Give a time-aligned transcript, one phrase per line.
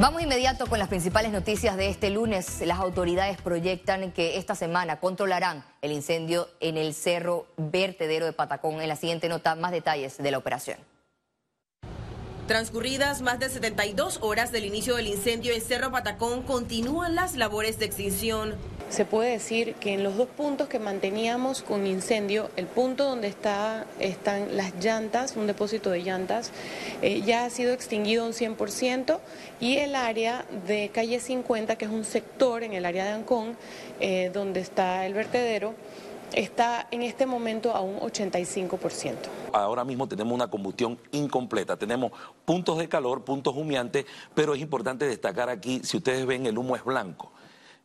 [0.00, 2.60] Vamos inmediato con las principales noticias de este lunes.
[2.64, 8.80] Las autoridades proyectan que esta semana controlarán el incendio en el Cerro Vertedero de Patacón.
[8.80, 10.78] En la siguiente nota, más detalles de la operación.
[12.46, 17.80] Transcurridas más de 72 horas del inicio del incendio en Cerro Patacón, continúan las labores
[17.80, 18.54] de extinción.
[18.90, 23.28] Se puede decir que en los dos puntos que manteníamos con incendio, el punto donde
[23.28, 26.52] está, están las llantas, un depósito de llantas,
[27.02, 29.20] eh, ya ha sido extinguido un 100%
[29.60, 33.58] y el área de calle 50, que es un sector en el área de Ancón,
[34.00, 35.74] eh, donde está el vertedero,
[36.32, 39.16] está en este momento a un 85%.
[39.52, 42.12] Ahora mismo tenemos una combustión incompleta, tenemos
[42.46, 46.74] puntos de calor, puntos humeantes, pero es importante destacar aquí, si ustedes ven, el humo
[46.74, 47.32] es blanco.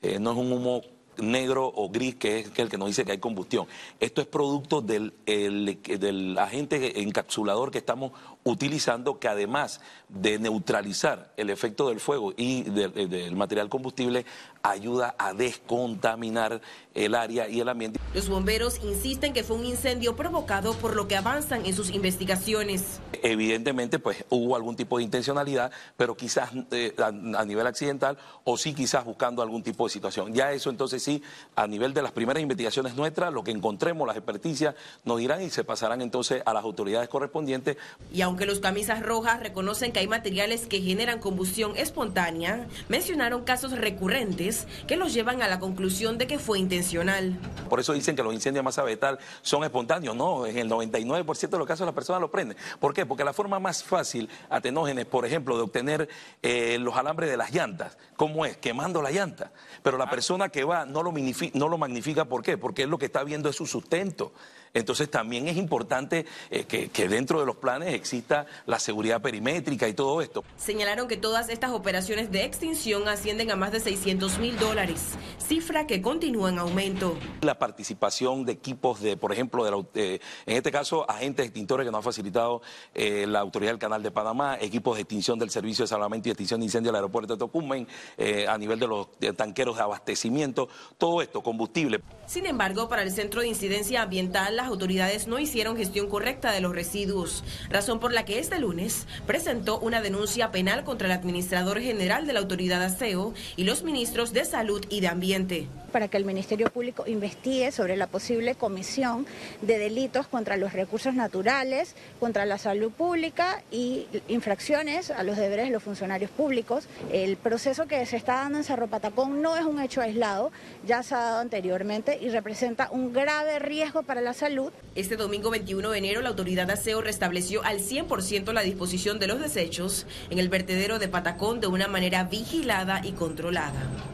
[0.03, 0.81] Eh, no es un humo
[1.17, 3.67] negro o gris, que es el que nos dice que hay combustión.
[3.99, 8.11] Esto es producto del, del agente encapsulador que estamos
[8.43, 14.25] utilizando, que además de neutralizar el efecto del fuego y del material combustible,
[14.61, 16.61] ayuda a descontaminar
[16.93, 17.99] el área y el ambiente.
[18.13, 23.01] Los bomberos insisten que fue un incendio provocado por lo que avanzan en sus investigaciones.
[23.23, 28.55] Evidentemente, pues hubo algún tipo de intencionalidad, pero quizás eh, a, a, nivel accidental o
[28.55, 30.33] sí quizás buscando algún tipo de situación.
[30.33, 31.21] Ya eso entonces sí,
[31.55, 35.49] a nivel de las primeras investigaciones nuestras, lo que encontremos, las experticias, nos dirán y
[35.49, 37.77] se pasarán entonces a las autoridades correspondientes.
[38.13, 43.73] Y aunque los camisas rojas reconocen que hay materiales que generan combustión espontánea, mencionaron casos
[43.73, 47.37] recurrentes que los llevan a la conclusión de que fue intencional.
[47.69, 50.15] Por eso dicen que los incendios masa vegetal son espontáneos.
[50.15, 52.57] No, en el 99% de los casos las personas lo prenden.
[52.79, 53.05] ¿Por qué?
[53.05, 56.09] Porque la forma más fácil, atenógenes, por ejemplo, de obtener
[56.41, 58.57] eh, los alambres de las llantas, ¿cómo es?
[58.57, 59.51] Quemando la llanta.
[59.83, 61.13] Pero la persona que va no lo,
[61.53, 62.57] no lo magnifica, ¿por qué?
[62.57, 64.33] Porque es lo que está viendo es su sustento.
[64.75, 69.87] Entonces también es importante eh, que, que, dentro de los planes exista la seguridad perimétrica
[69.87, 70.43] y todo esto.
[70.57, 75.85] Señalaron que todas estas operaciones de extinción ascienden a más de 600 mil dólares, cifra
[75.85, 77.15] que continúa en aumento.
[77.41, 81.85] La participación de equipos de, por ejemplo, de la, eh, en este caso, agentes extintores
[81.85, 82.63] que nos ha facilitado
[82.95, 86.31] eh, la Autoridad del Canal de Panamá, equipos de extinción del Servicio de Salvamento y
[86.31, 89.07] Extinción de Incendios del Aeropuerto de Tocumen, eh, a nivel de los
[89.37, 90.67] tanqueros de abastecimiento,
[90.97, 92.01] todo esto, combustible.
[92.25, 96.61] Sin embargo, para el Centro de Incidencia Ambiental, las autoridades no hicieron gestión correcta de
[96.61, 101.81] los residuos, razón por la que este lunes presentó una denuncia penal contra el administrador
[101.81, 105.67] general de la autoridad ASEO y los ministros de Salud y de Ambiente.
[105.93, 109.27] Para que el Ministerio Público investigue sobre la posible comisión
[109.61, 115.67] de delitos contra los recursos naturales, contra la salud pública y infracciones a los deberes
[115.67, 116.87] de los funcionarios públicos.
[117.11, 120.51] El proceso que se está dando en Cerro Patacón no es un hecho aislado,
[120.85, 124.71] ya se ha dado anteriormente y representa un grave riesgo para la salud.
[124.95, 129.39] Este domingo 21 de enero la autoridad ASEO restableció al 100% la disposición de los
[129.39, 134.12] desechos en el vertedero de Patacón de una manera vigilada y controlada.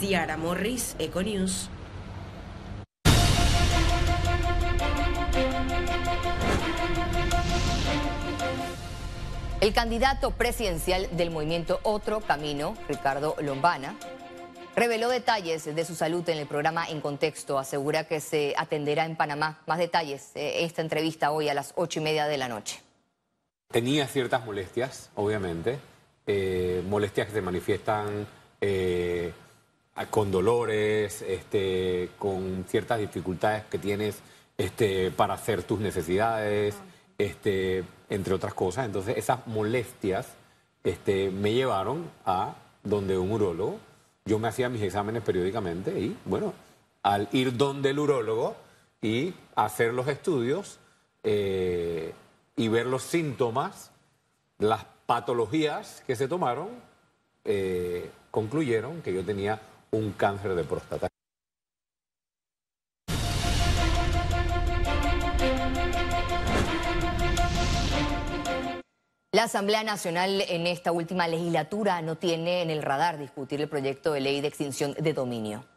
[0.00, 1.70] Ciara Morris, Econews.
[9.60, 13.96] El candidato presidencial del movimiento Otro Camino, Ricardo Lombana,
[14.76, 17.58] reveló detalles de su salud en el programa En Contexto.
[17.58, 19.62] Asegura que se atenderá en Panamá.
[19.66, 22.80] Más detalles, eh, esta entrevista hoy a las ocho y media de la noche.
[23.68, 25.78] Tenía ciertas molestias, obviamente,
[26.26, 28.26] eh, molestias que se manifiestan
[28.60, 29.32] eh,
[30.04, 34.20] con dolores, este, con ciertas dificultades que tienes
[34.58, 36.76] este, para hacer tus necesidades,
[37.16, 38.86] este, entre otras cosas.
[38.86, 40.28] Entonces esas molestias
[40.84, 43.78] este, me llevaron a donde un urólogo.
[44.26, 46.52] Yo me hacía mis exámenes periódicamente y bueno,
[47.02, 48.56] al ir donde el urólogo
[49.00, 50.78] y hacer los estudios
[51.22, 52.12] eh,
[52.56, 53.90] y ver los síntomas,
[54.58, 56.68] las patologías que se tomaron,
[57.44, 59.60] eh, concluyeron que yo tenía
[59.96, 61.08] un cáncer de próstata.
[69.32, 74.12] La Asamblea Nacional en esta última legislatura no tiene en el radar discutir el proyecto
[74.12, 75.75] de ley de extinción de dominio.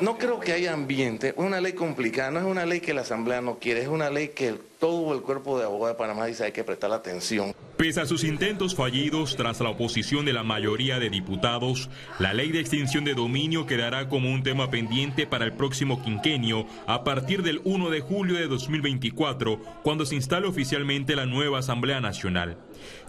[0.00, 1.28] No creo que haya ambiente.
[1.28, 4.10] Es una ley complicada, no es una ley que la Asamblea no quiere, es una
[4.10, 7.54] ley que todo el cuerpo de abogados de Panamá dice hay que prestar atención.
[7.76, 12.50] Pese a sus intentos fallidos tras la oposición de la mayoría de diputados, la ley
[12.50, 17.42] de extinción de dominio quedará como un tema pendiente para el próximo quinquenio a partir
[17.42, 22.56] del 1 de julio de 2024, cuando se instale oficialmente la nueva Asamblea Nacional.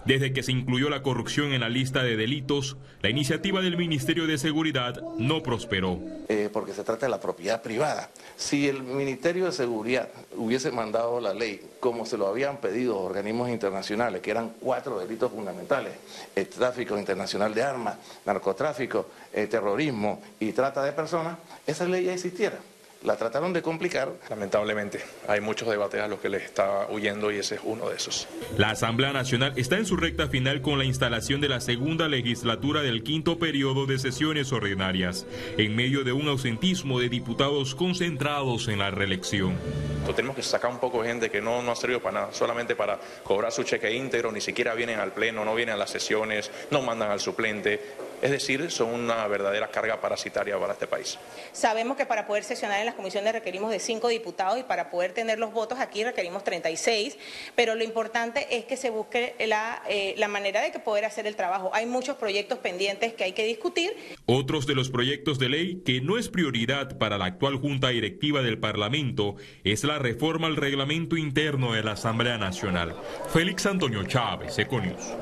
[0.04, 4.26] Desde que se incluyó la corrupción en la lista de delitos, la iniciativa del Ministerio
[4.26, 5.98] de Seguridad no prosperó.
[6.28, 8.10] Eh, porque se trata de la propiedad privada.
[8.36, 13.50] Si el Ministerio de Seguridad hubiese mandado la ley como se lo habían pedido organismos
[13.50, 15.92] internacionales, que eran cuatro delitos fundamentales,
[16.34, 17.96] el tráfico internacional de armas,
[18.26, 22.58] narcotráfico, el terrorismo y trata de personas, esa ley ya existiera
[23.02, 24.12] la trataron de complicar.
[24.28, 27.96] Lamentablemente, hay muchos debates a los que les está huyendo y ese es uno de
[27.96, 28.28] esos.
[28.58, 32.82] La Asamblea Nacional está en su recta final con la instalación de la segunda legislatura
[32.82, 35.26] del quinto periodo de sesiones ordinarias,
[35.56, 39.56] en medio de un ausentismo de diputados concentrados en la reelección.
[39.92, 42.32] Entonces, tenemos que sacar un poco de gente que no, no ha servido para nada,
[42.32, 45.90] solamente para cobrar su cheque íntegro, ni siquiera vienen al pleno, no vienen a las
[45.90, 47.80] sesiones, no mandan al suplente
[48.22, 51.18] es decir, son una verdadera carga parasitaria para este país.
[51.52, 55.12] Sabemos que para poder sesionar en las comisiones requerimos de cinco diputados y para poder
[55.12, 57.16] tener los votos aquí requerimos 36,
[57.54, 61.26] pero lo importante es que se busque la, eh, la manera de que poder hacer
[61.26, 61.70] el trabajo.
[61.72, 63.92] Hay muchos proyectos pendientes que hay que discutir.
[64.26, 68.42] Otros de los proyectos de ley que no es prioridad para la actual Junta Directiva
[68.42, 72.94] del Parlamento es la reforma al reglamento interno de la Asamblea Nacional.
[73.32, 75.14] Félix Antonio Chávez, Econius.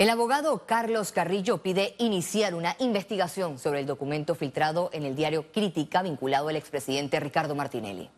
[0.00, 5.52] El abogado Carlos Carrillo pide iniciar una investigación sobre el documento filtrado en el diario
[5.52, 8.08] Crítica vinculado al expresidente Ricardo Martinelli.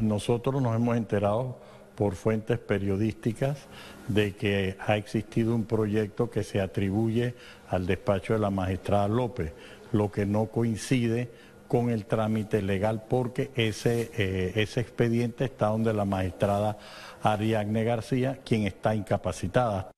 [0.00, 1.58] Nosotros nos hemos enterado
[1.94, 3.58] por fuentes periodísticas
[4.08, 7.34] de que ha existido un proyecto que se atribuye
[7.68, 9.52] al despacho de la magistrada López,
[9.92, 11.30] lo que no coincide
[11.68, 16.78] con el trámite legal porque ese, eh, expediente está donde la magistrada
[17.22, 19.92] Ariadne García, quien está incapacitada.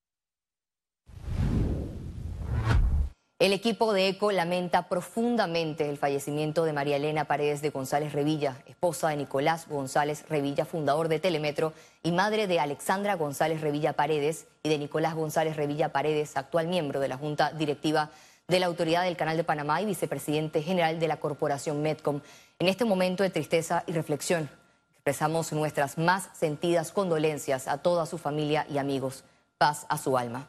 [3.44, 8.56] El equipo de ECO lamenta profundamente el fallecimiento de María Elena Paredes de González Revilla,
[8.64, 14.46] esposa de Nicolás González Revilla, fundador de Telemetro, y madre de Alexandra González Revilla Paredes
[14.62, 18.08] y de Nicolás González Revilla Paredes, actual miembro de la Junta Directiva
[18.49, 22.23] de la Autoridad del Canal de Panamá y vicepresidente general de la Corporación Medcom.
[22.58, 24.49] En este momento de tristeza y reflexión,
[24.94, 29.23] expresamos nuestras más sentidas condolencias a toda su familia y amigos.
[29.58, 30.49] Paz a su alma.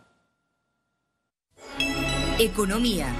[2.38, 3.16] Economía.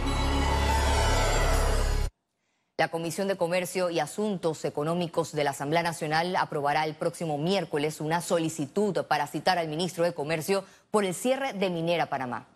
[2.77, 8.01] La Comisión de Comercio y Asuntos Económicos de la Asamblea Nacional aprobará el próximo miércoles
[8.01, 12.47] una solicitud para citar al ministro de Comercio por el cierre de Minera Panamá.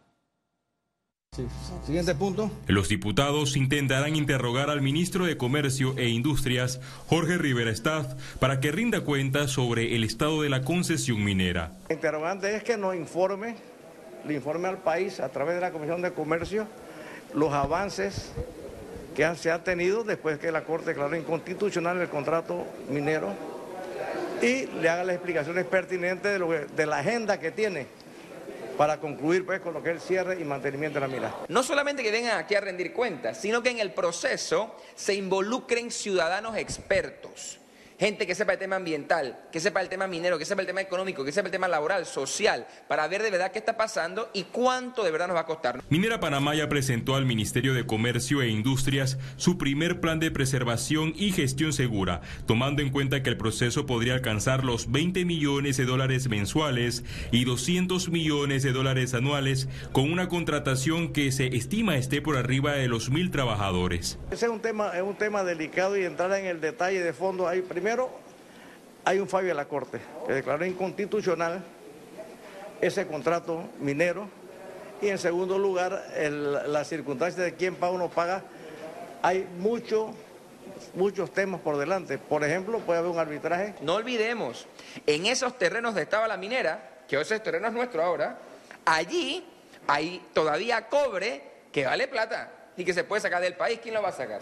[1.86, 2.52] Siguiente punto.
[2.68, 8.74] Los diputados intentarán interrogar al ministro de Comercio e Industrias, Jorge Rivera Staff, para que
[8.74, 11.78] rinda cuenta sobre el estado de la concesión minera.
[11.88, 13.56] El interrogante es que nos informe
[14.26, 16.68] le informe al país a través de la Comisión de Comercio
[17.34, 18.32] los avances
[19.16, 23.30] que se han tenido después que la Corte declaró inconstitucional el contrato minero
[24.42, 27.88] y le haga las explicaciones pertinentes de, lo de la agenda que tiene
[28.78, 31.36] para concluir pues con lo que es el cierre y mantenimiento de la mina.
[31.50, 35.92] No solamente que vengan aquí a rendir cuentas, sino que en el proceso se involucren
[35.92, 37.60] ciudadanos expertos
[38.00, 40.80] gente que sepa el tema ambiental, que sepa el tema minero, que sepa el tema
[40.80, 44.44] económico, que sepa el tema laboral, social, para ver de verdad qué está pasando y
[44.44, 45.84] cuánto de verdad nos va a costar.
[45.90, 51.14] Minera Panamá ya presentó al Ministerio de Comercio e Industrias su primer plan de preservación
[51.18, 55.84] y gestión segura, tomando en cuenta que el proceso podría alcanzar los 20 millones de
[55.84, 62.22] dólares mensuales y 200 millones de dólares anuales, con una contratación que se estima esté
[62.22, 64.18] por arriba de los mil trabajadores.
[64.32, 67.48] Ese es un tema, es un tema delicado y entrar en el detalle de fondo.
[67.50, 68.12] Hay primero Primero,
[69.04, 71.64] hay un fallo de la Corte que declaró inconstitucional
[72.80, 74.30] ese contrato minero
[75.02, 76.06] y en segundo lugar,
[76.68, 78.44] la circunstancia de quién paga o no paga,
[79.24, 80.14] hay mucho,
[80.94, 82.20] muchos temas por delante.
[82.20, 83.74] Por ejemplo, puede haber un arbitraje.
[83.82, 84.68] No olvidemos,
[85.08, 88.38] en esos terrenos donde estaba la minera, que ese terreno es nuestro ahora,
[88.86, 89.44] allí
[89.88, 93.80] hay todavía cobre que vale plata y que se puede sacar del país.
[93.82, 94.42] ¿Quién lo va a sacar?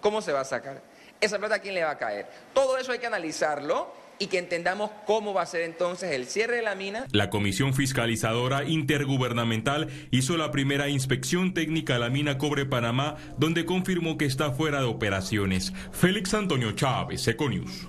[0.00, 0.95] ¿Cómo se va a sacar?
[1.20, 2.26] Esa plata a quién le va a caer.
[2.52, 6.56] Todo eso hay que analizarlo y que entendamos cómo va a ser entonces el cierre
[6.56, 7.06] de la mina.
[7.12, 13.64] La Comisión Fiscalizadora Intergubernamental hizo la primera inspección técnica a la mina Cobre Panamá, donde
[13.64, 15.72] confirmó que está fuera de operaciones.
[15.92, 17.88] Félix Antonio Chávez, Econius.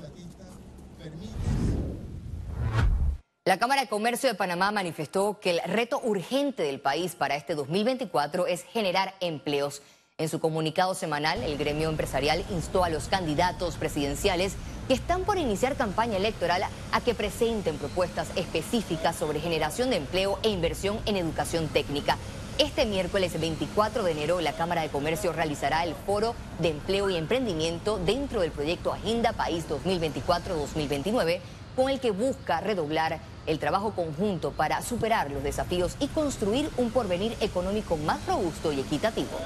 [3.46, 7.56] La Cámara de Comercio de Panamá manifestó que el reto urgente del país para este
[7.56, 9.82] 2024 es generar empleos.
[10.20, 14.54] En su comunicado semanal, el gremio empresarial instó a los candidatos presidenciales
[14.88, 20.40] que están por iniciar campaña electoral a que presenten propuestas específicas sobre generación de empleo
[20.42, 22.18] e inversión en educación técnica.
[22.58, 27.16] Este miércoles 24 de enero, la Cámara de Comercio realizará el Foro de Empleo y
[27.16, 31.42] Emprendimiento dentro del proyecto Agenda País 2024-2029
[31.76, 36.90] con el que busca redoblar el trabajo conjunto para superar los desafíos y construir un
[36.90, 39.38] porvenir económico más robusto y equitativo.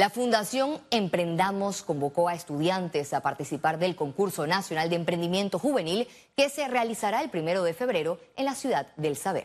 [0.00, 6.48] La Fundación Emprendamos convocó a estudiantes a participar del concurso nacional de emprendimiento juvenil que
[6.48, 9.44] se realizará el primero de febrero en la ciudad del Saber.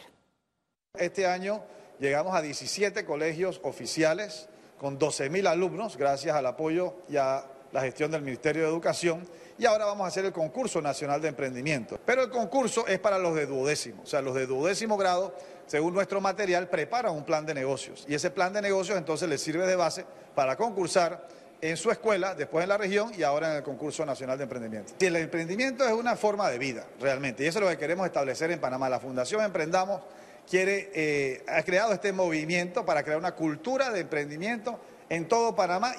[0.97, 1.61] Este año
[1.99, 4.47] llegamos a 17 colegios oficiales
[4.79, 7.43] con 12 mil alumnos, gracias al apoyo y a
[7.73, 9.27] la gestión del Ministerio de Educación.
[9.57, 11.99] Y ahora vamos a hacer el concurso nacional de emprendimiento.
[12.05, 15.35] Pero el concurso es para los de duodécimo, o sea, los de duodécimo grado,
[15.67, 18.05] según nuestro material, preparan un plan de negocios.
[18.07, 20.05] Y ese plan de negocios entonces les sirve de base
[20.35, 21.27] para concursar
[21.61, 24.93] en su escuela, después en la región y ahora en el concurso nacional de emprendimiento.
[24.99, 27.43] Y el emprendimiento es una forma de vida, realmente.
[27.43, 28.89] Y eso es lo que queremos establecer en Panamá.
[28.89, 30.01] La Fundación Emprendamos
[30.49, 34.79] quiere, eh, ha creado este movimiento para crear una cultura de emprendimiento
[35.09, 35.95] en todo Panamá.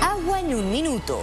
[0.00, 1.22] Agua en un minuto.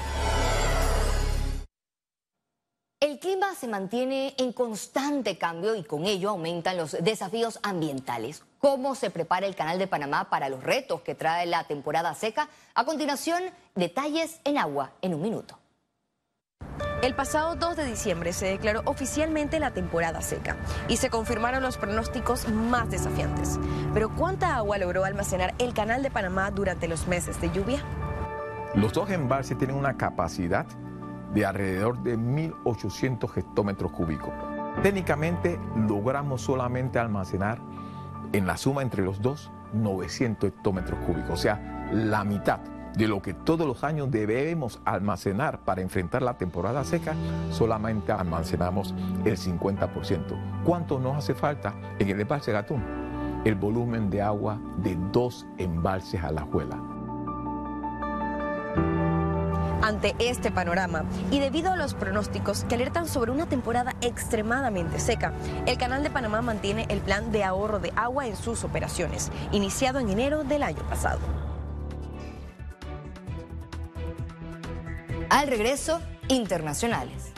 [3.20, 8.46] El clima se mantiene en constante cambio y con ello aumentan los desafíos ambientales.
[8.60, 12.48] ¿Cómo se prepara el Canal de Panamá para los retos que trae la temporada seca?
[12.76, 13.44] A continuación,
[13.76, 15.60] detalles en agua en un minuto.
[17.02, 20.56] El pasado 2 de diciembre se declaró oficialmente la temporada seca
[20.88, 23.60] y se confirmaron los pronósticos más desafiantes.
[23.94, 27.84] Pero ¿cuánta agua logró almacenar el Canal de Panamá durante los meses de lluvia?
[28.76, 30.66] Los dos embalses tienen una capacidad
[31.34, 34.34] de alrededor de 1.800 hectómetros cúbicos.
[34.84, 37.60] Técnicamente logramos solamente almacenar
[38.34, 42.60] en la suma entre los dos 900 hectómetros cúbicos, o sea, la mitad
[42.96, 47.16] de lo que todos los años debemos almacenar para enfrentar la temporada seca,
[47.52, 48.96] solamente almacenamos
[49.26, 50.64] el 50%.
[50.66, 52.84] ¿Cuánto nos hace falta en el embalse Gatún?
[53.46, 56.99] El volumen de agua de dos embalses a la juela.
[59.90, 65.34] Ante este panorama y debido a los pronósticos que alertan sobre una temporada extremadamente seca,
[65.66, 69.98] el Canal de Panamá mantiene el plan de ahorro de agua en sus operaciones, iniciado
[69.98, 71.18] en enero del año pasado.
[75.32, 77.34] Al regreso, internacionales.